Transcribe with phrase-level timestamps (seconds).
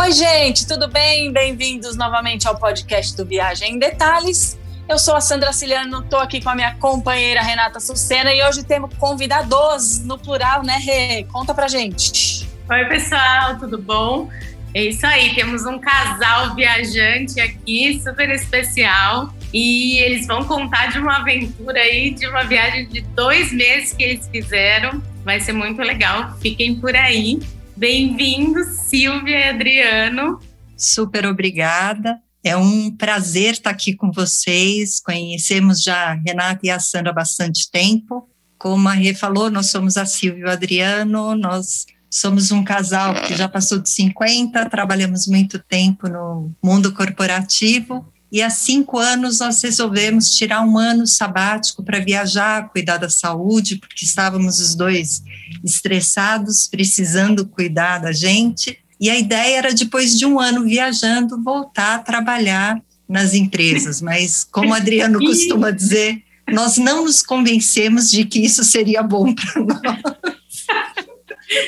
[0.00, 1.30] Oi, gente, tudo bem?
[1.30, 4.58] Bem-vindos novamente ao podcast do Viagem em Detalhes.
[4.88, 8.64] Eu sou a Sandra Ciliano, estou aqui com a minha companheira Renata Sucena e hoje
[8.64, 11.24] temos convidados no plural, né, Rê?
[11.24, 12.48] Conta pra gente.
[12.70, 14.30] Oi, pessoal, tudo bom?
[14.72, 19.30] É isso aí, temos um casal viajante aqui, super especial.
[19.52, 24.02] E eles vão contar de uma aventura aí, de uma viagem de dois meses que
[24.02, 25.02] eles fizeram.
[25.26, 27.38] Vai ser muito legal, fiquem por aí.
[27.80, 30.38] Bem-vindos, Silvia e Adriano.
[30.76, 32.20] Super obrigada.
[32.44, 35.00] É um prazer estar aqui com vocês.
[35.00, 38.28] Conhecemos já a Renata e a Sandra há bastante tempo.
[38.58, 43.14] Como a Rê falou, nós somos a Silvia e o Adriano, nós somos um casal
[43.14, 49.40] que já passou de 50, trabalhamos muito tempo no mundo corporativo e há cinco anos
[49.40, 55.22] nós resolvemos tirar um ano sabático para viajar, cuidar da saúde, porque estávamos os dois
[55.64, 58.78] estressados, precisando cuidar da gente.
[59.00, 64.00] E a ideia era, depois de um ano viajando, voltar a trabalhar nas empresas.
[64.00, 69.34] Mas, como o Adriano costuma dizer, nós não nos convencemos de que isso seria bom
[69.34, 70.39] para nós.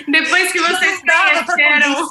[0.09, 2.09] Depois que vocês conheceram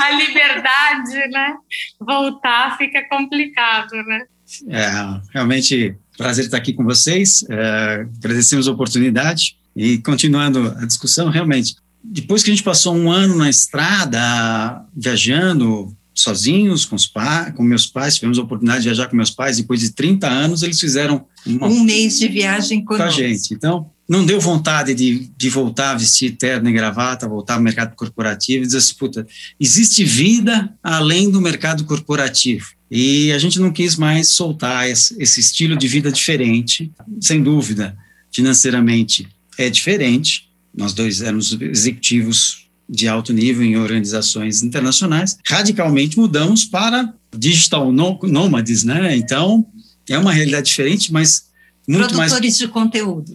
[0.00, 1.54] a liberdade, né?
[2.00, 4.24] Voltar fica complicado, né?
[4.68, 7.44] É, realmente, prazer estar aqui com vocês.
[7.48, 9.56] É, agradecemos a oportunidade.
[9.74, 15.96] E continuando a discussão, realmente, depois que a gente passou um ano na estrada, viajando
[16.14, 19.56] sozinhos, com, os pa com meus pais, tivemos a oportunidade de viajar com meus pais,
[19.56, 23.54] depois de 30 anos, eles fizeram uma, um mês de viagem com a gente.
[23.54, 27.96] Então, não deu vontade de, de voltar a vestir terno e gravata, voltar ao mercado
[27.96, 29.26] corporativo e dizer assim, puta,
[29.58, 32.66] existe vida além do mercado corporativo.
[32.90, 37.96] E a gente não quis mais soltar esse, estilo de vida diferente, sem dúvida,
[38.30, 40.46] financeiramente é diferente.
[40.76, 45.38] Nós dois éramos executivos de alto nível em organizações internacionais.
[45.48, 49.16] Radicalmente mudamos para digital nômades, né?
[49.16, 49.66] Então,
[50.06, 51.50] é uma realidade diferente, mas
[51.86, 53.34] muito Produtores mais, de conteúdo.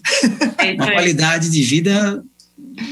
[0.75, 2.24] Uma qualidade de vida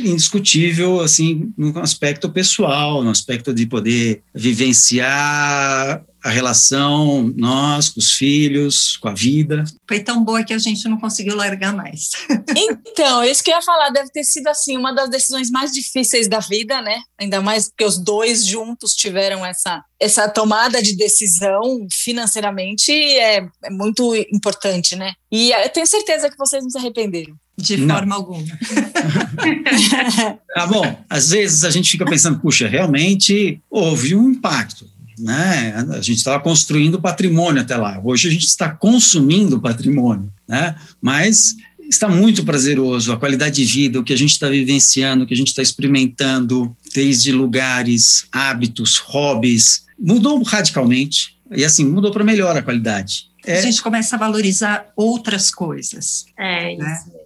[0.04, 8.14] indiscutível, assim, no aspecto pessoal, no aspecto de poder vivenciar a relação nós com os
[8.14, 9.64] filhos, com a vida.
[9.88, 12.10] Foi tão boa que a gente não conseguiu largar mais.
[12.88, 16.28] então, isso que eu ia falar deve ter sido assim uma das decisões mais difíceis
[16.28, 17.00] da vida, né?
[17.20, 23.70] Ainda mais porque os dois juntos tiveram essa essa tomada de decisão financeiramente é, é
[23.70, 25.14] muito importante, né?
[25.32, 27.36] E eu tenho certeza que vocês não se arrependeram.
[27.58, 27.96] De não.
[27.96, 28.44] forma alguma.
[30.58, 34.86] ah, bom, às vezes a gente fica pensando, puxa, realmente houve um impacto
[35.18, 35.74] né?
[35.92, 38.02] A gente estava construindo patrimônio até lá.
[38.04, 40.76] Hoje a gente está consumindo patrimônio, né?
[41.02, 41.56] Mas
[41.90, 45.34] está muito prazeroso a qualidade de vida, o que a gente está vivenciando, o que
[45.34, 52.58] a gente está experimentando, desde lugares, hábitos, hobbies, mudou radicalmente e assim mudou para melhor
[52.58, 53.28] a qualidade.
[53.46, 53.60] É.
[53.60, 56.26] A gente começa a valorizar outras coisas.
[56.38, 56.94] É né?
[56.94, 57.25] isso.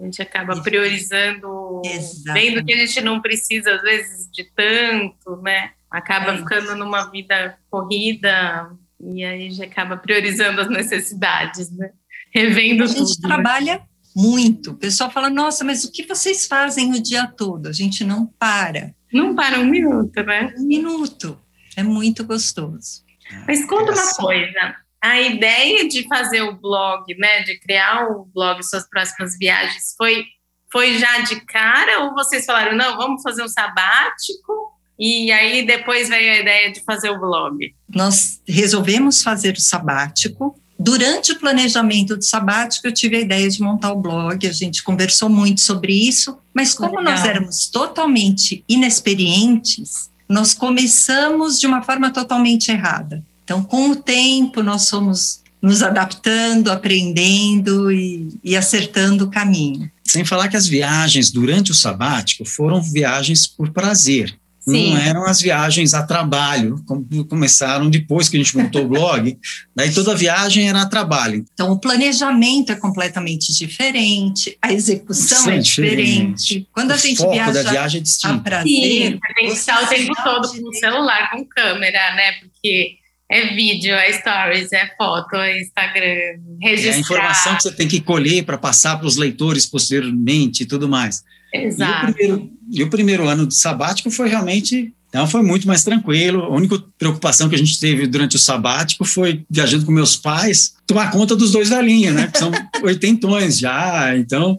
[0.00, 2.54] A gente acaba priorizando, Exatamente.
[2.54, 5.72] vendo que a gente não precisa às vezes de tanto, né?
[5.90, 11.90] acaba é ficando numa vida corrida e aí já acaba priorizando as necessidades, né?
[12.32, 12.94] Revendo tudo.
[12.94, 13.82] A gente tudo, trabalha né?
[14.14, 14.70] muito.
[14.72, 17.66] O pessoal fala, nossa, mas o que vocês fazem o dia todo?
[17.66, 18.94] A gente não para.
[19.12, 20.54] Não para um minuto, né?
[20.56, 21.40] Um minuto.
[21.76, 23.04] É muito gostoso.
[23.46, 24.76] Mas conta uma coisa.
[25.02, 30.24] A ideia de fazer o blog, né, de criar o blog Suas Próximas Viagens, foi,
[30.70, 36.10] foi já de cara ou vocês falaram, não, vamos fazer um sabático e aí depois
[36.10, 37.74] veio a ideia de fazer o blog.
[37.88, 40.60] Nós resolvemos fazer o sabático.
[40.78, 44.82] Durante o planejamento do sabático, eu tive a ideia de montar o blog, a gente
[44.82, 47.14] conversou muito sobre isso, mas como Legal.
[47.14, 53.24] nós éramos totalmente inexperientes, nós começamos de uma forma totalmente errada.
[53.50, 59.90] Então, com o tempo, nós fomos nos adaptando, aprendendo e, e, acertando o caminho.
[60.04, 64.38] Sem falar que as viagens durante o sabático foram viagens por prazer.
[64.60, 64.94] Sim.
[64.94, 69.36] Não eram as viagens a trabalho, como começaram depois que a gente montou o blog.
[69.74, 71.44] Daí toda viagem era a trabalho.
[71.52, 76.40] Então o planejamento é completamente diferente, a execução Sim, é diferente.
[76.40, 76.68] diferente.
[76.72, 78.34] Quando o a gente foco viaja da viagem é distinto.
[78.34, 82.32] a prazer, Sim, tem que estar o tempo todo com o celular, com câmera, né?
[82.40, 83.00] Porque
[83.30, 86.92] é vídeo, é stories, é foto, é Instagram, registrar.
[86.92, 90.66] É a informação que você tem que colher para passar para os leitores posteriormente e
[90.66, 91.22] tudo mais.
[91.54, 92.06] Exato.
[92.06, 95.82] E o, primeiro, e o primeiro ano de sabático foi realmente então foi muito mais
[95.82, 96.44] tranquilo.
[96.44, 100.74] A única preocupação que a gente teve durante o sabático foi viajando com meus pais,
[100.86, 102.28] tomar conta dos dois velhinhos, né?
[102.28, 104.16] Que são oitentões já.
[104.16, 104.56] Então,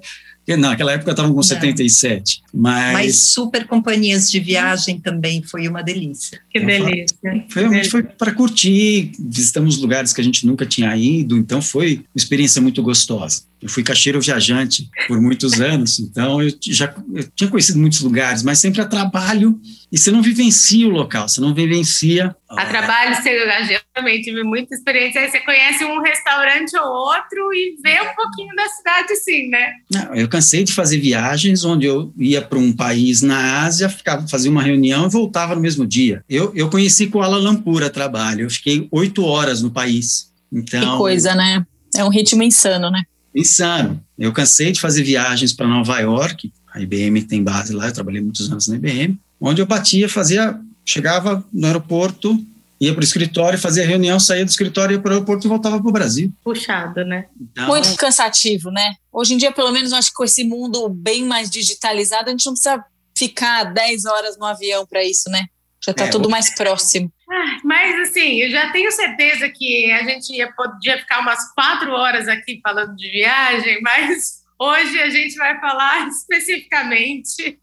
[0.57, 2.41] naquela época estavam com 77.
[2.53, 6.39] Mas, Mas super companhias de viagem também foi uma delícia.
[6.49, 7.17] Que delícia.
[7.49, 11.97] Foi, realmente foi para curtir, visitamos lugares que a gente nunca tinha ido, então foi
[11.97, 13.43] uma experiência muito gostosa.
[13.61, 18.41] Eu fui caixeiro viajante por muitos anos, então eu já eu tinha conhecido muitos lugares,
[18.41, 19.59] mas sempre a trabalho
[19.91, 22.33] e você não vivencia o local, você não vivencia.
[22.49, 25.19] A trabalho, você, eu também tive muita experiência.
[25.19, 29.73] Aí você conhece um restaurante ou outro e vê um pouquinho da cidade, sim, né?
[29.91, 34.25] Não, eu cansei de fazer viagens onde eu ia para um país na Ásia, ficava,
[34.29, 36.23] fazia uma reunião e voltava no mesmo dia.
[36.29, 40.31] Eu, eu conheci Kuala Lumpur a trabalho, eu fiquei oito horas no país.
[40.51, 41.65] Então, que coisa, né?
[41.95, 43.03] É um ritmo insano, né?
[43.35, 44.03] Insano.
[44.17, 48.21] Eu cansei de fazer viagens para Nova York, a IBM tem base lá, eu trabalhei
[48.21, 52.37] muitos anos na IBM, onde eu batia, fazia, chegava no aeroporto,
[52.79, 55.79] ia para o escritório, fazia reunião, saía do escritório, ia para o aeroporto e voltava
[55.79, 56.31] para o Brasil.
[56.43, 57.25] Puxado, né?
[57.39, 58.95] Então, Muito cansativo, né?
[59.11, 62.31] Hoje em dia, pelo menos, eu acho que com esse mundo bem mais digitalizado, a
[62.31, 62.83] gente não precisa
[63.15, 65.45] ficar 10 horas no avião para isso, né?
[65.83, 67.11] Já está é, tudo mais próximo.
[67.29, 71.91] Ah, mas assim, eu já tenho certeza que a gente ia, podia ficar umas quatro
[71.91, 77.59] horas aqui falando de viagem, mas hoje a gente vai falar especificamente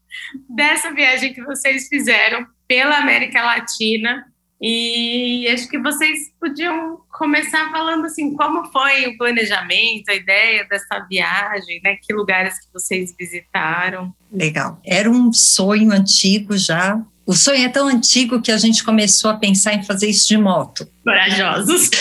[0.49, 4.25] dessa viagem que vocês fizeram pela América Latina.
[4.61, 10.99] E acho que vocês podiam começar falando assim, como foi o planejamento, a ideia dessa
[11.09, 11.95] viagem, né?
[12.01, 14.13] Que lugares que vocês visitaram?
[14.29, 14.77] Legal.
[14.85, 19.37] Era um sonho antigo já o sonho é tão antigo que a gente começou a
[19.37, 20.89] pensar em fazer isso de moto.
[21.03, 21.91] Corajosos.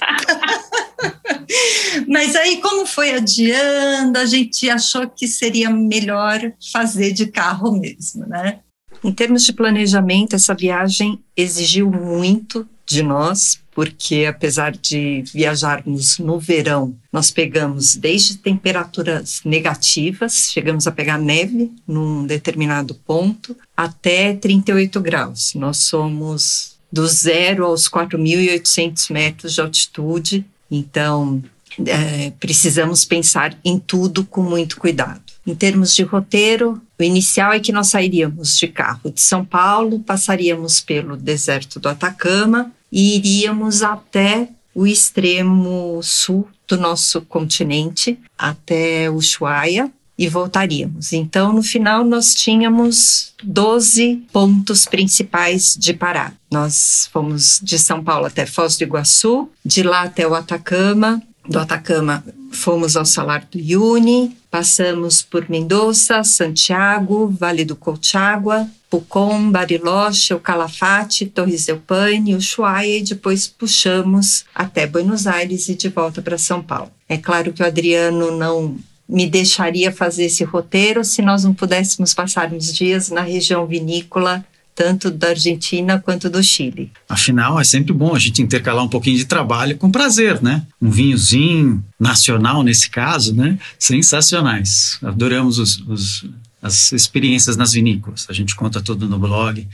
[2.09, 6.41] Mas aí, como foi adiando, a gente achou que seria melhor
[6.73, 8.61] fazer de carro mesmo, né?
[9.03, 16.39] Em termos de planejamento, essa viagem exigiu muito de nós, porque apesar de viajarmos no
[16.39, 25.01] verão, nós pegamos desde temperaturas negativas, chegamos a pegar neve num determinado ponto, até 38
[25.01, 25.53] graus.
[25.55, 31.43] Nós somos do zero aos 4.800 metros de altitude, então
[31.87, 35.28] é, precisamos pensar em tudo com muito cuidado.
[35.49, 39.99] Em termos de roteiro, o inicial é que nós sairíamos de carro de São Paulo,
[40.01, 49.11] passaríamos pelo deserto do Atacama, e iríamos até o extremo sul do nosso continente, até
[49.11, 51.15] Ushuaia, e voltaríamos.
[51.15, 56.35] Então, no final, nós tínhamos 12 pontos principais de parar.
[56.51, 61.59] Nós fomos de São Paulo até Foz do Iguaçu, de lá até o Atacama, do
[61.59, 70.33] Atacama fomos ao Salar do Uyuni, passamos por Mendoza, Santiago, Vale do Colchagua, Pucón, Bariloche,
[70.33, 76.23] o Calafate, Torres del Paine, Ushuaia e depois puxamos até Buenos Aires e de volta
[76.23, 76.91] para São Paulo.
[77.09, 78.77] É claro que o Adriano não
[79.09, 84.45] me deixaria fazer esse roteiro se nós não pudéssemos passar uns dias na região vinícola
[84.79, 86.93] tanto da Argentina quanto do Chile.
[87.09, 90.65] Afinal, é sempre bom a gente intercalar um pouquinho de trabalho com prazer, né?
[90.81, 93.59] Um vinhozinho nacional, nesse caso, né?
[93.77, 94.97] Sensacionais.
[95.03, 96.25] Adoramos os, os
[96.63, 98.27] as experiências nas vinícolas.
[98.29, 99.67] A gente conta tudo no blog.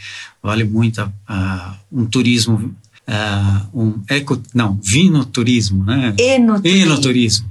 [0.43, 1.13] Vale muito
[1.93, 2.75] um turismo,
[3.75, 6.15] um eco, não, vinoturismo, né?
[6.17, 6.83] Enoturismo.
[6.83, 7.49] Enoturismo.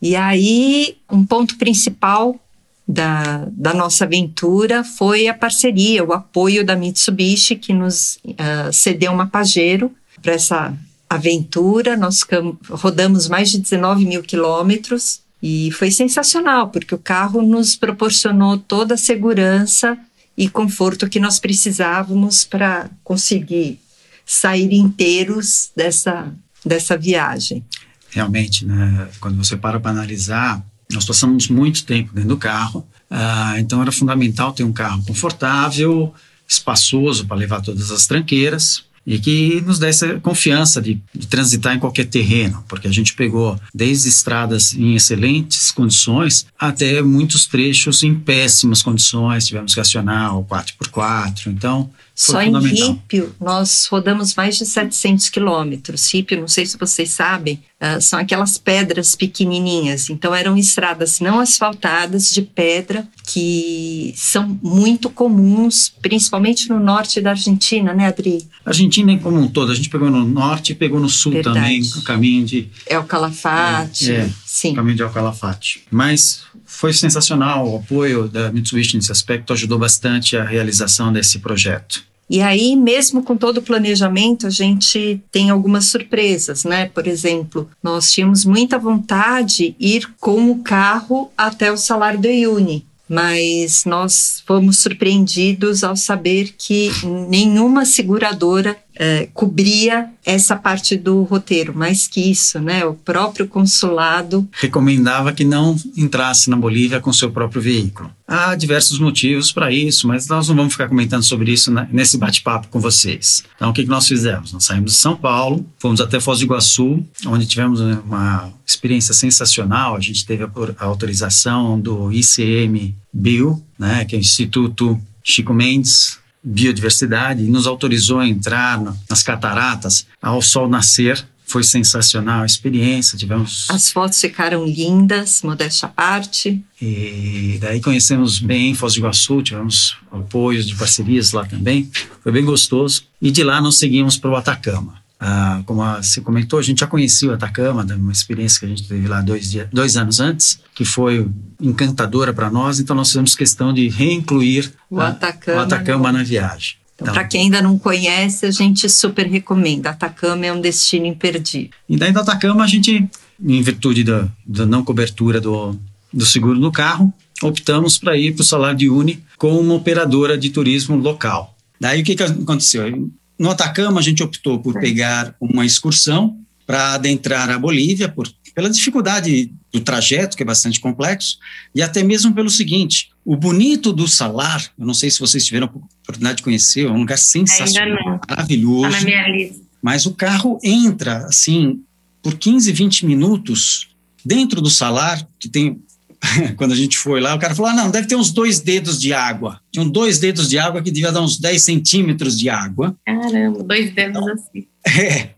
[0.00, 2.40] E aí, um ponto principal
[2.90, 9.12] da, da nossa aventura foi a parceria, o apoio da Mitsubishi, que nos uh, cedeu
[9.12, 10.74] uma Pajero para essa
[11.08, 11.96] aventura.
[11.96, 12.26] Nós
[12.68, 18.94] rodamos mais de 19 mil quilômetros e foi sensacional, porque o carro nos proporcionou toda
[18.94, 19.96] a segurança
[20.36, 23.78] e conforto que nós precisávamos para conseguir
[24.26, 26.32] sair inteiros dessa,
[26.64, 27.64] dessa viagem.
[28.10, 33.58] Realmente, né, quando você para para analisar, nós passamos muito tempo dentro do carro, uh,
[33.58, 36.12] então era fundamental ter um carro confortável,
[36.48, 41.78] espaçoso para levar todas as tranqueiras, e que nos desse confiança de, de, transitar em
[41.78, 48.14] qualquer terreno, porque a gente pegou desde estradas em excelentes condições até muitos trechos em
[48.14, 51.90] péssimas condições, tivemos que acionar o 4x4, então
[52.20, 56.12] só em Rípio, nós rodamos mais de 700 quilômetros.
[56.12, 60.10] Rípio, não sei se vocês sabem, uh, são aquelas pedras pequenininhas.
[60.10, 67.30] Então, eram estradas não asfaltadas de pedra que são muito comuns, principalmente no norte da
[67.30, 68.46] Argentina, né, Adri?
[68.66, 69.72] A Argentina é como um todo.
[69.72, 71.58] A gente pegou no norte e pegou no sul Verdade.
[71.58, 72.68] também, o caminho de...
[72.84, 74.12] É o Calafate.
[74.12, 74.72] É, é, sim.
[74.72, 75.84] o caminho de El Calafate.
[75.90, 82.09] Mas foi sensacional o apoio da Mitsubishi nesse aspecto, ajudou bastante a realização desse projeto.
[82.30, 86.86] E aí, mesmo com todo o planejamento, a gente tem algumas surpresas, né?
[86.86, 92.28] Por exemplo, nós tínhamos muita vontade de ir com o carro até o salário do
[92.28, 92.86] Iuni.
[93.08, 96.92] mas nós fomos surpreendidos ao saber que
[97.28, 102.84] nenhuma seguradora é, cobria essa parte do roteiro, mais que isso, né?
[102.84, 108.10] O próprio consulado recomendava que não entrasse na Bolívia com seu próprio veículo.
[108.28, 112.68] Há diversos motivos para isso, mas nós não vamos ficar comentando sobre isso nesse bate-papo
[112.68, 113.42] com vocês.
[113.56, 114.52] Então, o que, que nós fizemos?
[114.52, 119.96] Nós saímos de São Paulo, fomos até Foz do Iguaçu, onde tivemos uma experiência sensacional.
[119.96, 126.19] A gente teve a autorização do ICM Bio, né, que é o Instituto Chico Mendes
[126.42, 131.24] biodiversidade e nos autorizou a entrar nas cataratas ao sol nascer.
[131.46, 133.66] Foi sensacional a experiência, tivemos...
[133.68, 136.64] As fotos ficaram lindas, modéstia à parte.
[136.80, 141.90] E daí conhecemos bem Foz do Iguaçu, tivemos apoios de parcerias lá também,
[142.22, 143.02] foi bem gostoso.
[143.20, 144.99] E de lá nós seguimos para o Atacama.
[145.22, 148.88] Ah, como você comentou, a gente já conhecia o Atacama, uma experiência que a gente
[148.88, 151.28] teve lá dois, dias, dois anos antes, que foi
[151.60, 156.76] encantadora para nós, então nós fizemos questão de reincluir o Atacama, o Atacama na viagem.
[156.94, 159.90] Então, então para quem ainda não conhece, a gente super recomenda.
[159.90, 161.70] Atacama é um destino imperdível.
[161.86, 163.06] E daí do Atacama, a gente,
[163.42, 165.78] em virtude da, da não cobertura do,
[166.10, 167.12] do seguro no carro,
[167.42, 171.54] optamos para ir para o Salar de Uni com uma operadora de turismo local.
[171.78, 173.10] Daí o que, que aconteceu?
[173.40, 178.68] No Atacama, a gente optou por pegar uma excursão para adentrar a Bolívia, por, pela
[178.68, 181.38] dificuldade do trajeto, que é bastante complexo,
[181.74, 185.68] e até mesmo pelo seguinte: o bonito do Salar, eu não sei se vocês tiveram
[185.68, 189.06] a oportunidade de conhecer, é um lugar sensacional, maravilhoso.
[189.06, 189.60] Tá lista.
[189.80, 191.80] Mas o carro entra, assim,
[192.22, 193.88] por 15, 20 minutos
[194.22, 195.80] dentro do Salar, que tem
[196.56, 199.00] quando a gente foi lá, o cara falou: ah, não, deve ter uns dois dedos
[199.00, 199.60] de água.
[199.72, 202.96] Tinham dois dedos de água que devia dar uns 10 centímetros de água.
[203.04, 204.66] Caramba, dois dedos assim.
[204.98, 205.34] É.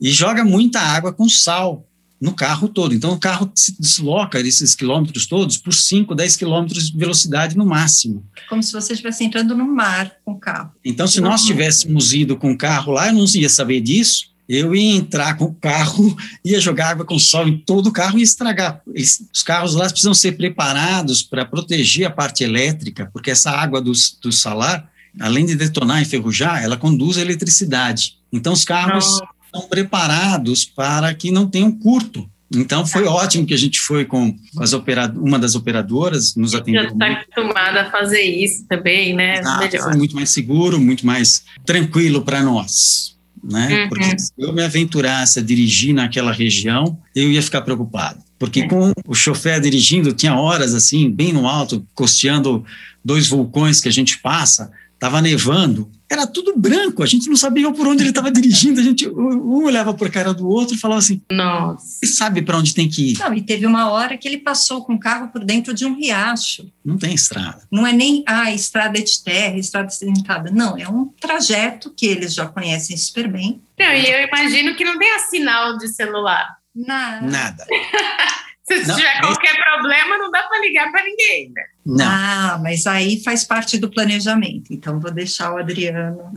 [0.00, 1.84] E joga muita água com sal
[2.20, 2.94] no carro todo.
[2.94, 7.66] Então o carro se desloca esses quilômetros todos por 5, 10 quilômetros de velocidade no
[7.66, 8.24] máximo.
[8.48, 10.72] Como se você estivesse entrando no mar com o carro.
[10.84, 14.74] Então, se nós tivéssemos ido com o carro lá, eu não ia saber disso eu
[14.74, 18.22] ia entrar com o carro, ia jogar água com sol em todo o carro e
[18.22, 18.80] estragar.
[18.94, 23.80] Eles, os carros lá precisam ser preparados para proteger a parte elétrica, porque essa água
[23.80, 24.88] do, do salar,
[25.20, 28.16] além de detonar e enferrujar, ela conduz a eletricidade.
[28.32, 29.28] Então, os carros não.
[29.44, 32.28] estão preparados para que não tenham curto.
[32.54, 36.84] Então foi ótimo que a gente foi com as uma das operadoras, nos atendeu.
[36.84, 39.40] Já está acostumada a fazer isso também, né?
[39.44, 43.15] Ah, foi muito mais seguro, muito mais tranquilo para nós
[43.48, 43.82] né?
[43.82, 43.88] Uhum.
[43.88, 48.20] Porque se eu me aventurasse a dirigir naquela região, eu ia ficar preocupado.
[48.38, 48.68] Porque é.
[48.68, 52.64] com o chofer dirigindo, tinha horas assim, bem no alto, costeando
[53.04, 57.70] dois vulcões que a gente passa, estava nevando, era tudo branco, a gente não sabia
[57.72, 60.78] por onde ele estava dirigindo, a gente um olhava para a cara do outro e
[60.78, 63.18] falava assim, nossa, sabe para onde tem que ir.
[63.18, 65.94] Não, e teve uma hora que ele passou com o carro por dentro de um
[65.94, 66.70] riacho.
[66.84, 67.62] Não tem estrada.
[67.70, 72.34] Não é nem, ah, estrada de terra, estrada acidentada, não, é um trajeto que eles
[72.34, 73.60] já conhecem super bem.
[73.78, 76.56] Não, e eu imagino que não tenha sinal de celular.
[76.74, 77.26] Nada.
[77.26, 77.66] Nada.
[78.68, 79.62] Se não, tiver qualquer esse...
[79.62, 81.62] problema, não dá para ligar para ninguém, né?
[81.84, 82.04] Não.
[82.04, 84.72] Ah, mas aí faz parte do planejamento.
[84.72, 86.32] Então, vou deixar o Adriano.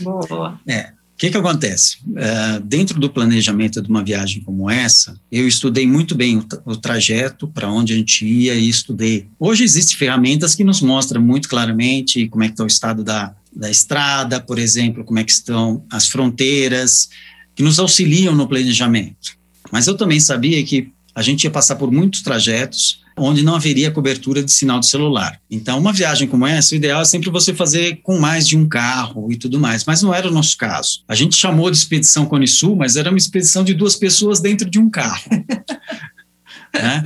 [0.00, 0.60] Boa.
[0.66, 0.92] É.
[1.12, 1.98] O que, que acontece?
[2.06, 6.76] Uh, dentro do planejamento de uma viagem como essa, eu estudei muito bem o, o
[6.76, 9.28] trajeto, para onde a gente ia e estudei.
[9.38, 13.34] Hoje existem ferramentas que nos mostram muito claramente como é que está o estado da,
[13.54, 17.08] da estrada, por exemplo, como é que estão as fronteiras,
[17.54, 19.36] que nos auxiliam no planejamento.
[19.70, 23.90] Mas eu também sabia que a gente ia passar por muitos trajetos onde não haveria
[23.90, 25.38] cobertura de sinal de celular.
[25.50, 28.66] Então, uma viagem como essa, o ideal é sempre você fazer com mais de um
[28.66, 31.02] carro e tudo mais, mas não era o nosso caso.
[31.06, 34.68] A gente chamou de expedição Cone Sul, mas era uma expedição de duas pessoas dentro
[34.68, 35.30] de um carro.
[36.74, 37.04] né?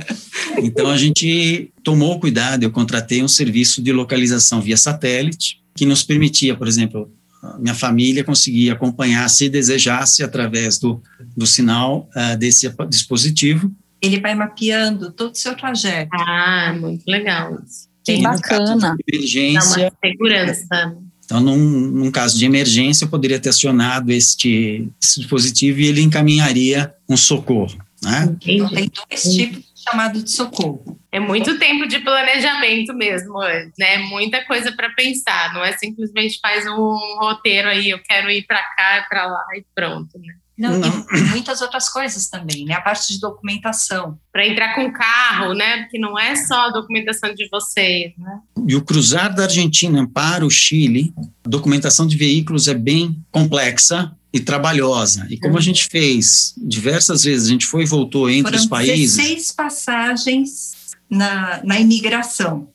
[0.59, 6.03] Então, a gente tomou cuidado, eu contratei um serviço de localização via satélite, que nos
[6.03, 7.11] permitia, por exemplo,
[7.59, 11.01] minha família conseguia acompanhar, se desejasse, através do,
[11.35, 16.09] do sinal uh, desse dispositivo, ele vai mapeando todo o seu trajeto.
[16.13, 17.57] Ah, muito legal.
[18.03, 18.95] Que bacana.
[19.07, 19.75] emergência.
[19.75, 20.97] Dá uma segurança.
[21.25, 26.01] Então, num, num, caso de emergência, eu poderia ter acionado este, esse dispositivo e ele
[26.01, 27.77] encaminharia um socorro.
[28.01, 28.35] Né?
[28.45, 30.97] Então, tem dois tipos de chamado de socorro.
[31.11, 33.39] É muito tempo de planejamento mesmo,
[33.77, 33.97] né?
[34.09, 35.53] Muita coisa para pensar.
[35.53, 39.65] Não é simplesmente faz um roteiro aí, eu quero ir para cá, para lá e
[39.73, 40.33] pronto, né?
[40.57, 41.05] Não, não.
[41.13, 42.73] E muitas outras coisas também, né?
[42.73, 44.17] A parte de documentação.
[44.31, 45.83] Para entrar com carro, né?
[45.83, 48.39] Porque não é só a documentação de vocês, né?
[48.67, 51.13] E o cruzar da Argentina para o Chile,
[51.45, 55.27] a documentação de veículos é bem complexa e trabalhosa.
[55.29, 55.59] E como uhum.
[55.59, 59.15] a gente fez diversas vezes, a gente foi e voltou entre Foram os países.
[59.15, 60.71] 16 passagens
[61.09, 62.69] na, na imigração.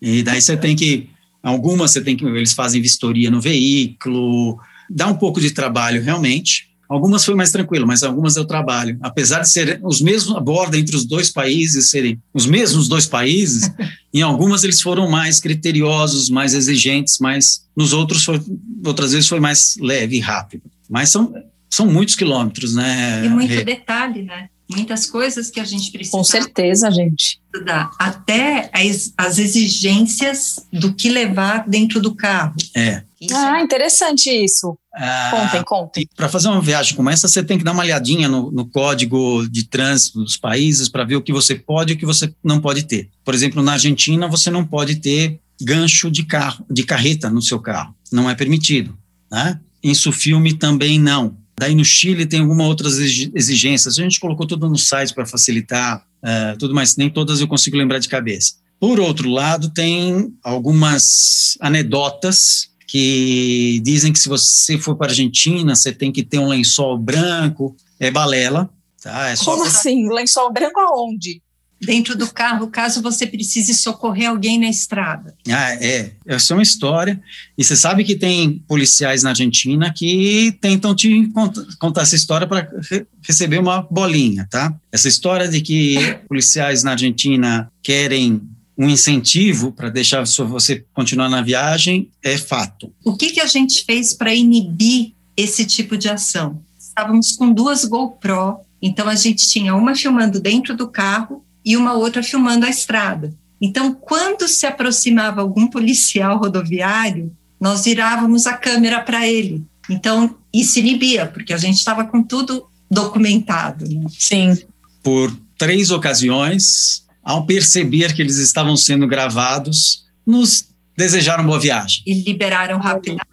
[0.00, 1.10] E daí você tem que,
[1.42, 6.67] algumas você tem que, eles fazem vistoria no veículo, dá um pouco de trabalho realmente.
[6.88, 8.98] Algumas foi mais tranquilo, mas algumas deu trabalho.
[9.02, 13.06] Apesar de serem os mesmos, a borda entre os dois países serem os mesmos dois
[13.06, 13.70] países,
[14.12, 18.40] em algumas eles foram mais criteriosos, mais exigentes, mas nos outros, foi,
[18.84, 20.62] outras vezes foi mais leve e rápido.
[20.88, 21.32] Mas são,
[21.68, 23.26] são muitos quilômetros, né?
[23.26, 24.48] E muito detalhe, né?
[24.70, 26.16] muitas coisas que a gente precisa.
[26.16, 27.40] Com certeza, gente.
[27.54, 27.90] Estudar.
[27.98, 32.54] Até as, as exigências do que levar dentro do carro.
[32.76, 33.02] É.
[33.20, 33.62] Isso ah, é...
[33.62, 34.76] interessante isso.
[34.94, 36.08] Ah, contem, contem.
[36.16, 39.46] Para fazer uma viagem como essa, você tem que dar uma olhadinha no, no código
[39.48, 42.60] de trânsito dos países para ver o que você pode e o que você não
[42.60, 43.08] pode ter.
[43.24, 47.58] Por exemplo, na Argentina, você não pode ter gancho de carro, de carreta no seu
[47.58, 47.94] carro.
[48.12, 48.96] Não é permitido.
[49.30, 49.60] Né?
[49.82, 51.36] Em Sufilme também não.
[51.58, 53.98] Daí no Chile tem algumas outras exigências.
[53.98, 57.76] A gente colocou tudo no site para facilitar uh, tudo, mas nem todas eu consigo
[57.76, 58.54] lembrar de cabeça.
[58.78, 65.76] Por outro lado, tem algumas anedotas que dizem que se você for para a Argentina,
[65.76, 68.68] você tem que ter um lençol branco, é balela.
[69.02, 69.28] Tá?
[69.28, 70.08] É Como assim?
[70.08, 71.42] Lençol branco aonde?
[71.80, 75.34] dentro do carro, caso você precise socorrer alguém na estrada.
[75.48, 76.12] Ah, é.
[76.26, 77.20] Essa é uma história.
[77.56, 81.30] E você sabe que tem policiais na Argentina que tentam te
[81.78, 84.74] contar essa história para re receber uma bolinha, tá?
[84.90, 85.96] Essa história de que
[86.28, 88.42] policiais na Argentina querem
[88.78, 92.92] um incentivo para deixar você continuar na viagem é fato.
[93.04, 96.62] O que, que a gente fez para inibir esse tipo de ação?
[96.78, 101.94] Estávamos com duas GoPro, então a gente tinha uma filmando dentro do carro e uma
[101.94, 103.34] outra filmando a estrada.
[103.60, 109.64] Então, quando se aproximava algum policial rodoviário, nós virávamos a câmera para ele.
[109.90, 113.88] Então, isso inibia, porque a gente estava com tudo documentado.
[113.88, 114.06] Né?
[114.16, 114.56] Sim.
[115.02, 122.02] Por três ocasiões, ao perceber que eles estavam sendo gravados, nos desejaram boa viagem.
[122.06, 123.28] E liberaram rapidamente.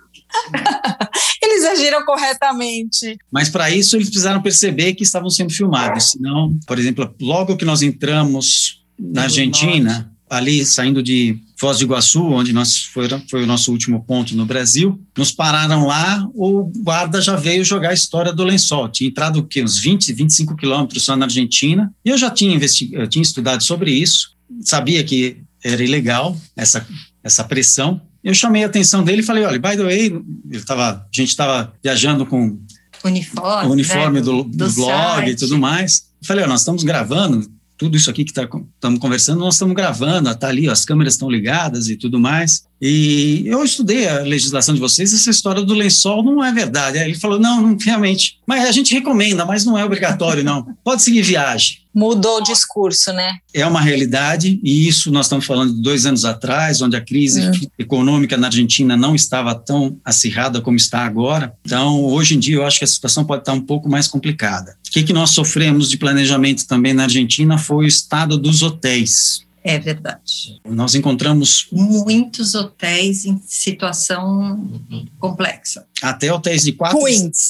[1.42, 3.18] eles agiram corretamente.
[3.31, 6.12] Mas para isso eles precisaram perceber que estavam sendo filmados.
[6.12, 12.24] Senão, por exemplo, logo que nós entramos na Argentina, ali saindo de Foz do Iguaçu,
[12.24, 17.22] onde nós foi, foi o nosso último ponto no Brasil, nos pararam lá, o guarda
[17.22, 18.90] já veio jogar a história do lençol.
[18.90, 19.64] Tinha entrado o quê?
[19.64, 21.94] Uns 20, 25 quilômetros só na Argentina.
[22.03, 22.59] E eu já tinha,
[22.92, 26.85] eu tinha estudado sobre isso, sabia que era ilegal essa,
[27.24, 30.05] essa pressão, eu chamei a atenção dele e falei, olha, by the way,
[30.50, 32.59] ele tava, a gente estava viajando com
[33.03, 34.25] uniforme, o uniforme né?
[34.25, 35.29] do, do, do, blog site.
[35.29, 36.07] e tudo mais.
[36.20, 39.75] Eu falei, olha, nós estamos gravando, tudo isso aqui que estamos tá, conversando, nós estamos
[39.75, 42.66] gravando, está ali, ó, as câmeras estão ligadas e tudo mais.
[42.81, 46.98] E eu estudei a legislação de vocês, essa história do lençol não é verdade.
[46.98, 50.68] Aí ele falou, não, não, realmente, mas a gente recomenda, mas não é obrigatório, não.
[50.83, 51.85] Pode seguir viagem.
[51.94, 53.38] Mudou o discurso, né?
[53.53, 57.40] É uma realidade, e isso nós estamos falando de dois anos atrás, onde a crise
[57.40, 57.53] uhum.
[57.79, 61.53] econômica na Argentina não estava tão acirrada como está agora.
[61.66, 64.75] Então, hoje em dia, eu acho que a situação pode estar um pouco mais complicada.
[64.85, 69.45] O que, que nós sofremos de planejamento também na Argentina foi o estado dos hotéis.
[69.68, 70.62] É verdade.
[70.64, 74.80] Nós encontramos muitos hotéis em situação
[75.18, 75.88] complexa.
[76.04, 77.50] Até hotéis de quatro ruins.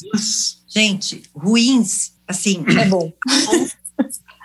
[0.65, 2.63] Gente, ruins, assim.
[2.80, 3.12] É bom.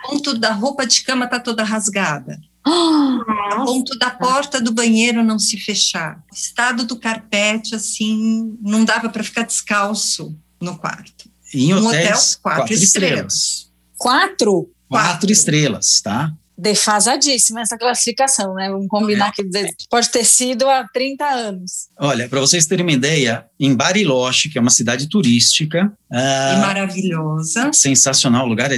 [0.05, 2.41] ponto da roupa de cama tá toda rasgada.
[2.67, 6.21] O ponto da porta do banheiro não se fechar.
[6.29, 11.31] O estado do carpete, assim, não dava para ficar descalço no quarto.
[11.53, 13.33] Em um hotéis, hotel, quatro, quatro estrelas.
[13.33, 13.71] estrelas.
[13.97, 14.69] Quatro?
[14.89, 16.33] Quatro, quatro estrelas, tá?
[16.61, 18.69] Defasadíssima essa classificação, né?
[18.69, 19.31] Vamos combinar é.
[19.31, 19.43] que
[19.89, 21.71] pode ter sido há 30 anos.
[21.99, 25.91] Olha, para vocês terem uma ideia, em Bariloche, que é uma cidade turística.
[26.11, 27.73] E maravilhosa.
[27.73, 28.77] Sensacional, o lugar é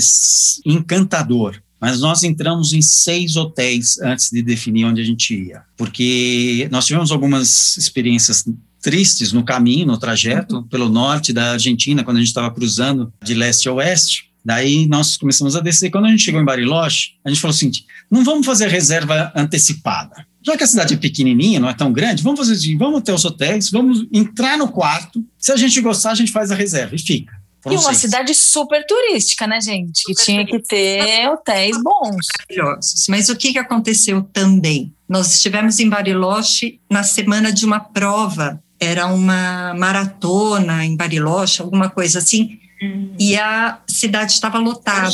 [0.65, 1.62] encantador.
[1.80, 6.86] Mas nós entramos em seis hotéis antes de definir onde a gente ia, porque nós
[6.86, 8.46] tivemos algumas experiências
[8.82, 10.63] tristes no caminho, no trajeto, uhum.
[10.63, 14.33] pelo norte da Argentina, quando a gente estava cruzando de leste a oeste.
[14.44, 15.90] Daí nós começamos a descer.
[15.90, 17.72] Quando a gente chegou em Bariloche, a gente falou assim:
[18.12, 20.26] não vamos fazer reserva antecipada.
[20.46, 23.14] Já que a cidade é pequenininha, não é tão grande, vamos fazer assim, vamos até
[23.14, 25.24] os hotéis, vamos entrar no quarto.
[25.38, 27.34] Se a gente gostar, a gente faz a reserva e fica.
[27.62, 28.02] Foram e uma seis.
[28.02, 30.02] cidade super turística, né, gente?
[30.02, 32.28] Super que tinha que ter hotéis bons.
[32.38, 33.06] Maravilhosos.
[33.08, 34.94] Mas o que, que aconteceu também?
[35.08, 38.62] Nós estivemos em Bariloche na semana de uma prova.
[38.84, 42.60] Era uma maratona em Bariloche, alguma coisa assim
[43.19, 45.10] e a cidade estava lotada,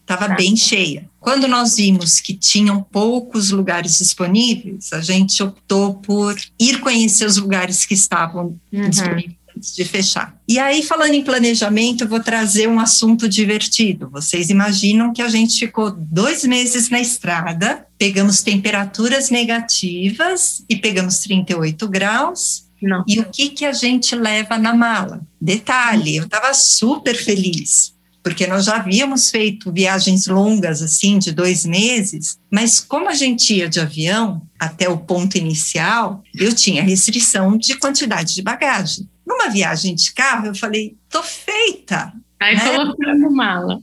[0.00, 0.34] estava tá.
[0.34, 1.08] bem cheia.
[1.18, 7.36] Quando nós vimos que tinham poucos lugares disponíveis, a gente optou por ir conhecer os
[7.36, 8.88] lugares que estavam uhum.
[8.88, 10.36] disponíveis antes de fechar.
[10.48, 14.08] E aí, falando em planejamento, eu vou trazer um assunto divertido.
[14.08, 21.18] Vocês imaginam que a gente ficou dois meses na estrada, pegamos temperaturas negativas e pegamos
[21.18, 22.69] 38 graus.
[22.82, 23.04] Não.
[23.06, 25.20] E o que, que a gente leva na mala?
[25.40, 31.64] Detalhe, eu estava super feliz porque nós já havíamos feito viagens longas, assim, de dois
[31.64, 37.56] meses, mas como a gente ia de avião até o ponto inicial, eu tinha restrição
[37.56, 39.08] de quantidade de bagagem.
[39.26, 42.12] Numa viagem de carro, eu falei, tô feita.
[42.40, 42.76] Aí né?
[42.76, 43.80] colocando mala.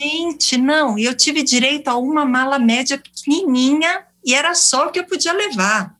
[0.00, 4.98] Gente, não, eu tive direito a uma mala média pequenininha e era só o que
[4.98, 5.94] eu podia levar.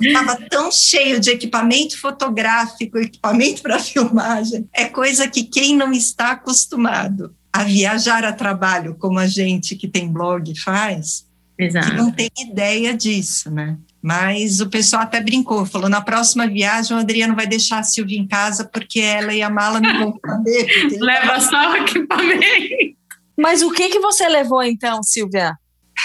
[0.00, 4.68] Estava tão cheio de equipamento fotográfico, equipamento para filmagem.
[4.72, 9.86] É coisa que quem não está acostumado a viajar a trabalho, como a gente que
[9.86, 11.88] tem blog faz, Exato.
[11.88, 13.78] que não tem ideia disso, né?
[14.02, 18.18] Mas o pessoal até brincou, falou: na próxima viagem o Adriano vai deixar a Silvia
[18.18, 22.96] em casa porque ela e a mala não vão ele Leva só o equipamento.
[23.38, 25.56] Mas o que, que você levou então, Silvia?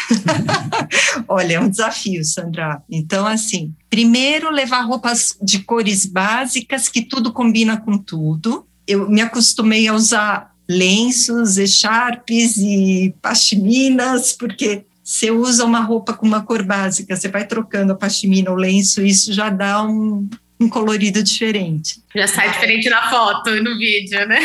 [1.27, 2.81] Olha, é um desafio, Sandra.
[2.89, 8.65] Então, assim, primeiro levar roupas de cores básicas, que tudo combina com tudo.
[8.87, 16.27] Eu me acostumei a usar lenços, echarpes e pashminas, porque você usa uma roupa com
[16.27, 20.69] uma cor básica, você vai trocando a pashmina, o lenço, isso já dá um, um
[20.69, 22.03] colorido diferente.
[22.15, 24.39] Já sai diferente na foto e no vídeo, né?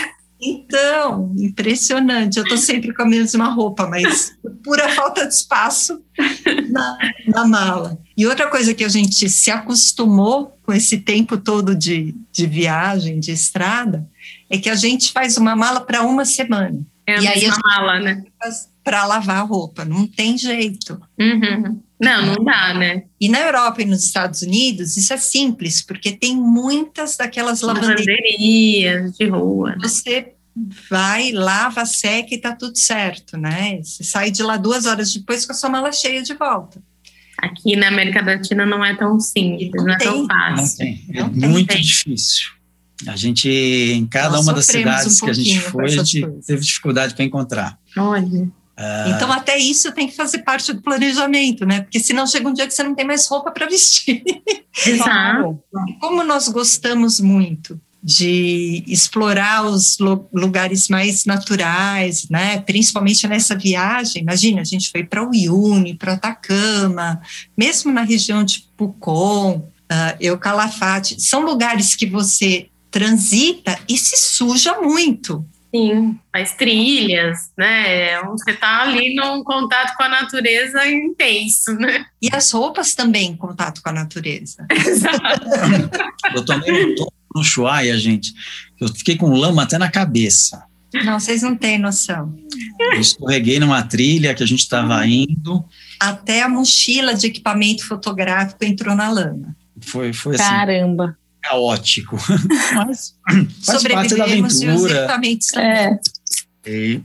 [0.45, 2.37] Então, impressionante.
[2.37, 6.03] Eu estou sempre com a mesma roupa, mas pura falta de espaço
[6.71, 7.99] na, na, mala.
[8.15, 13.19] E outra coisa que a gente se acostumou com esse tempo todo de, de viagem,
[13.19, 14.07] de estrada,
[14.51, 16.85] é que a gente faz uma mala para uma semana.
[17.07, 18.23] É a E aí a mala, né?
[18.83, 21.01] Para lavar a roupa, não tem jeito.
[21.19, 21.81] Uhum.
[21.99, 23.05] Não, não dá, né?
[23.19, 28.07] E na Europa e nos Estados Unidos, isso é simples, porque tem muitas daquelas lavanderias.
[28.07, 29.77] Lavanderias de rua.
[29.81, 30.34] Você
[30.91, 33.81] vai, lava, seca e tá tudo certo, né?
[33.83, 36.83] Você sai de lá duas horas depois com a sua mala cheia de volta.
[37.39, 40.79] Aqui na América Latina não é tão simples, não, é tão Não Não fácil.
[40.79, 41.81] tem, é Não muito tem.
[41.83, 42.49] difícil.
[43.09, 46.21] A gente, em cada Nós uma das cidades um que a gente foi, a gente
[46.23, 46.47] coisas.
[46.47, 47.79] teve dificuldade para encontrar.
[47.99, 48.49] Olha.
[48.77, 51.83] Ah, Então, até isso tem que fazer parte do planejamento, né?
[51.83, 54.23] Porque senão chega um dia que você não tem mais roupa para vestir.
[54.87, 55.61] Exato.
[56.01, 62.61] Como nós gostamos muito de explorar os lu- lugares mais naturais, né?
[62.61, 64.21] Principalmente nessa viagem.
[64.21, 67.23] Imagina, a gente foi para o Uyuni, para Atacama,
[67.57, 71.19] mesmo na região de Pucon, uh, Eucalafate.
[71.19, 75.43] São lugares que você transita e se suja muito.
[75.75, 78.21] Sim, faz trilhas, né?
[78.25, 82.05] Você tá ali num contato com a natureza intenso, né?
[82.21, 84.65] E as roupas também em contato com a natureza.
[86.37, 86.95] eu tomei um
[87.35, 88.33] Ushuaia, gente.
[88.81, 90.65] Eu fiquei com lama até na cabeça.
[91.03, 92.37] Não, vocês não têm noção.
[92.79, 95.65] Eu escorreguei numa trilha que a gente estava indo.
[95.99, 99.57] Até a mochila de equipamento fotográfico entrou na lama.
[99.81, 101.19] Foi, foi assim, Caramba.
[101.43, 102.17] caótico.
[102.75, 103.17] Mas
[103.63, 105.61] faz parte da Sobrevivemos e os aventura.
[105.61, 105.99] É.
[106.71, 107.03] E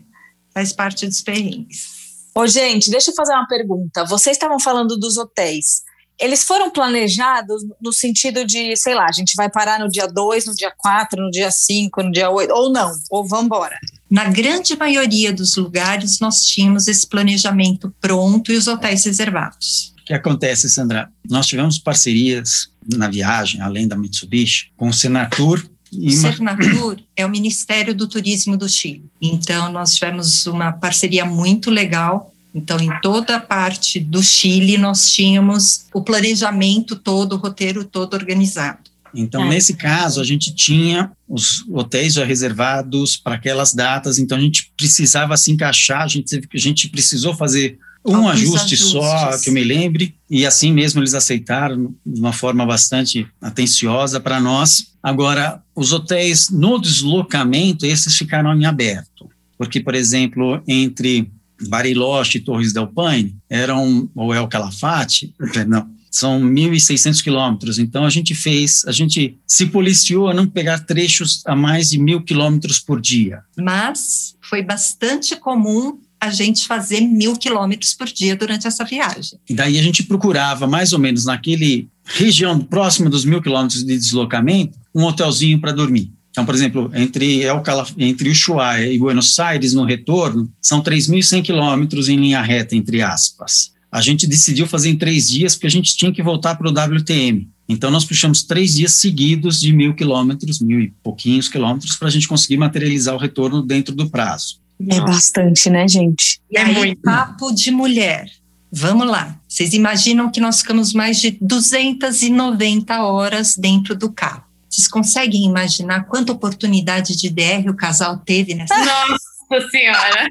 [0.53, 1.99] Faz parte dos perrengues.
[2.35, 4.05] Ô, gente, deixa eu fazer uma pergunta.
[4.05, 5.83] Vocês estavam falando dos hotéis.
[6.19, 10.47] Eles foram planejados no sentido de, sei lá, a gente vai parar no dia 2,
[10.47, 13.77] no dia 4, no dia 5, no dia 8, ou não, ou vamos embora.
[14.09, 19.93] Na grande maioria dos lugares, nós tínhamos esse planejamento pronto e os hotéis reservados.
[20.01, 21.09] O que acontece, Sandra?
[21.29, 27.29] Nós tivemos parcerias na viagem, além da Mitsubishi, com o Senatur O Cernatur é o
[27.29, 29.05] Ministério do Turismo do Chile.
[29.21, 32.33] Então, nós tivemos uma parceria muito legal.
[32.53, 38.15] Então, em toda a parte do Chile, nós tínhamos o planejamento todo, o roteiro todo
[38.15, 38.89] organizado.
[39.13, 39.49] Então, É.
[39.49, 44.71] nesse caso, a gente tinha os hotéis já reservados para aquelas datas, então a gente
[44.77, 49.43] precisava se encaixar, a gente, a gente precisou fazer um Alguns ajuste só, ajustes.
[49.43, 54.39] que eu me lembre, e assim mesmo eles aceitaram de uma forma bastante atenciosa para
[54.39, 54.93] nós.
[55.03, 61.29] Agora, os hotéis no deslocamento, esses ficaram em aberto, porque, por exemplo, entre
[61.67, 65.33] Bariloche e Torres del Paine, eram, ou El Calafate,
[65.67, 67.79] não, são 1.600 quilômetros.
[67.79, 71.99] Então a gente fez, a gente se policiou a não pegar trechos a mais de
[71.99, 73.41] mil quilômetros por dia.
[73.57, 79.39] Mas foi bastante comum a gente fazer mil quilômetros por dia durante essa viagem.
[79.49, 83.97] E daí a gente procurava mais ou menos naquele região próxima dos mil quilômetros de
[83.97, 86.11] deslocamento um hotelzinho para dormir.
[86.31, 91.43] Então, por exemplo, entre El Calaf entre Ushuaia e Buenos Aires no retorno são 3.100
[91.43, 93.71] quilômetros em linha reta entre aspas.
[93.91, 96.71] A gente decidiu fazer em três dias porque a gente tinha que voltar para o
[96.71, 97.49] WTM.
[97.67, 102.11] Então, nós puxamos três dias seguidos de mil quilômetros, mil e pouquinhos quilômetros, para a
[102.11, 104.59] gente conseguir materializar o retorno dentro do prazo.
[104.87, 106.39] É bastante, né, gente?
[106.49, 107.01] E aí, muito.
[107.01, 108.27] papo de mulher.
[108.71, 109.39] Vamos lá.
[109.47, 114.43] Vocês imaginam que nós ficamos mais de 290 horas dentro do carro.
[114.69, 118.75] Vocês conseguem imaginar quanta oportunidade de DR o casal teve nessa?
[118.77, 120.29] Nossa Senhora!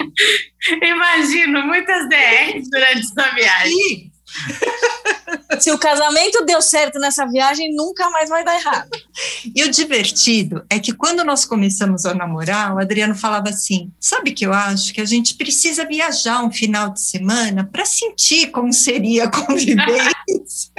[0.82, 4.10] Imagino muitas DRs durante essa viagem.
[5.60, 8.90] Se o casamento deu certo nessa viagem, nunca mais vai dar errado.
[9.54, 14.32] E o divertido é que quando nós começamos a namorar, o Adriano falava assim: sabe
[14.32, 18.72] que eu acho que a gente precisa viajar um final de semana para sentir como
[18.72, 20.72] seria a convivência.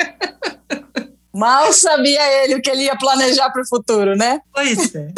[1.35, 4.39] Mal sabia ele o que ele ia planejar para o futuro, né?
[4.53, 5.09] Pois é.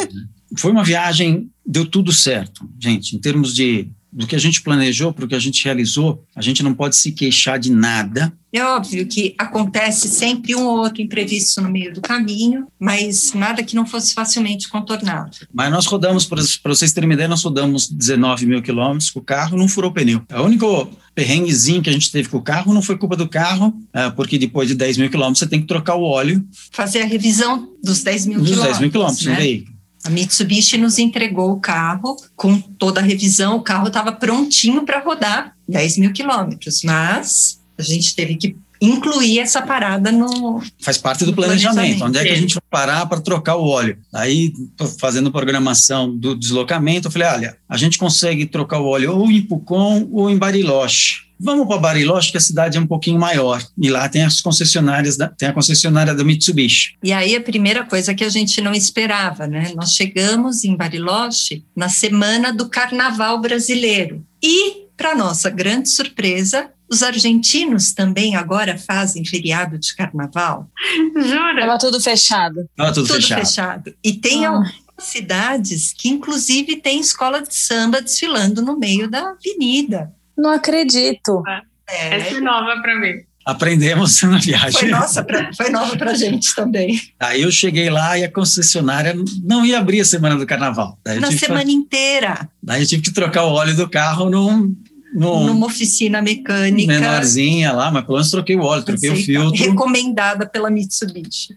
[0.56, 5.12] Foi uma viagem, deu tudo certo, gente, em termos de do que a gente planejou
[5.12, 8.32] para o que a gente realizou, a gente não pode se queixar de nada.
[8.52, 13.62] É óbvio que acontece sempre um ou outro imprevisto no meio do caminho, mas nada
[13.62, 15.36] que não fosse facilmente contornado.
[15.54, 19.22] Mas nós rodamos, para vocês terem uma ideia, nós rodamos 19 mil quilômetros com o
[19.22, 20.20] carro, não furou pneu.
[20.34, 23.72] O único perrenguezinho que a gente teve com o carro não foi culpa do carro,
[23.92, 26.44] é, porque depois de 10 mil quilômetros você tem que trocar o óleo.
[26.72, 28.56] Fazer a revisão dos 10 mil quilômetros.
[28.56, 29.36] Dos 10 mil quilômetros né?
[29.36, 29.77] veículo.
[30.04, 35.00] A Mitsubishi nos entregou o carro com toda a revisão, o carro estava prontinho para
[35.00, 40.62] rodar 10 mil quilômetros, mas a gente teve que incluir essa parada no.
[40.80, 41.74] Faz parte do planejamento.
[41.74, 42.04] planejamento.
[42.04, 43.98] Onde é que a gente vai parar para trocar o óleo?
[44.12, 44.52] Aí,
[45.00, 49.42] fazendo programação do deslocamento, eu falei: olha, a gente consegue trocar o óleo ou em
[49.42, 51.28] Pucon ou em Bariloche.
[51.40, 53.62] Vamos para Bariloche, que a cidade é um pouquinho maior.
[53.80, 56.96] E lá tem as concessionárias, da, tem a concessionária da Mitsubishi.
[57.02, 59.72] E aí a primeira coisa que a gente não esperava, né?
[59.76, 64.24] Nós chegamos em Bariloche na semana do Carnaval brasileiro.
[64.42, 70.70] E, para nossa grande surpresa, os argentinos também agora fazem feriado de carnaval.
[71.14, 71.60] Jura?
[71.60, 72.60] Estava tudo fechado.
[72.60, 73.40] Estava tudo, tudo fechado.
[73.40, 73.94] fechado.
[74.02, 74.50] E tem ah.
[74.50, 80.12] algumas cidades que, inclusive, tem escola de samba desfilando no meio da avenida.
[80.36, 81.42] Não acredito.
[81.46, 82.16] É.
[82.16, 83.22] Essa é nova para mim.
[83.44, 84.80] Aprendemos na viagem.
[84.80, 87.00] Foi, nossa, pra, foi nova para gente também.
[87.18, 90.98] Aí eu cheguei lá e a concessionária não ia abrir a semana do carnaval.
[91.18, 91.72] na semana que...
[91.72, 92.48] inteira.
[92.62, 94.76] Daí eu tive que trocar o óleo do carro num,
[95.14, 96.92] num, numa oficina mecânica.
[96.92, 99.64] Menorzinha lá, mas pelo menos troquei o óleo, troquei o filtro.
[99.64, 101.56] Recomendada pela Mitsubishi.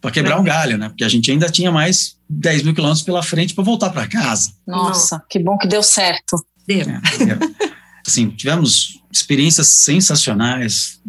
[0.00, 0.88] Para quebrar um galho, né?
[0.88, 4.52] Porque a gente ainda tinha mais 10 mil quilômetros pela frente para voltar para casa.
[4.66, 6.44] Nossa, que bom que deu certo.
[6.66, 6.80] Deu.
[6.80, 7.38] É, deu
[8.06, 11.00] assim, tivemos experiências sensacionais,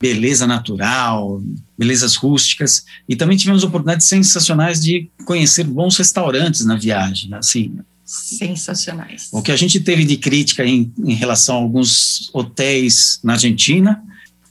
[0.00, 1.40] beleza natural,
[1.78, 7.78] belezas rústicas, e também tivemos oportunidades sensacionais de conhecer bons restaurantes na viagem, assim.
[8.10, 9.28] Sensacionais.
[9.30, 14.02] O que a gente teve de crítica em, em relação a alguns hotéis na Argentina,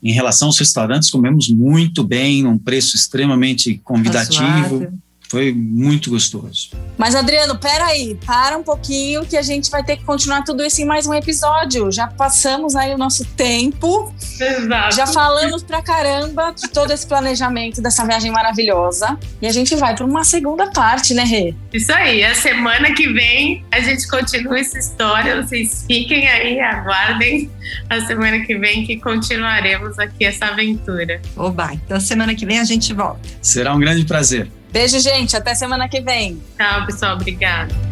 [0.02, 4.94] em relação aos restaurantes, comemos muito bem, num preço extremamente convidativo.
[5.30, 6.72] Foi muito gostoso.
[6.98, 10.82] Mas, Adriano, peraí, para um pouquinho que a gente vai ter que continuar tudo isso
[10.82, 11.92] em mais um episódio.
[11.92, 14.12] Já passamos aí o nosso tempo.
[14.40, 14.96] Exato.
[14.96, 19.20] Já falamos pra caramba de todo esse planejamento dessa viagem maravilhosa.
[19.40, 21.54] E a gente vai para uma segunda parte, né, Rê?
[21.72, 22.24] Isso aí.
[22.24, 25.42] A semana que vem a gente continua essa história.
[25.42, 27.52] Vocês fiquem aí, aguardem
[27.88, 31.22] a semana que vem que continuaremos aqui essa aventura.
[31.38, 33.22] Oba, então semana que vem a gente volta.
[33.42, 34.50] Será um grande prazer.
[34.72, 35.36] Beijo, gente.
[35.36, 36.42] Até semana que vem.
[36.58, 37.16] Tchau, pessoal.
[37.16, 37.89] Obrigada.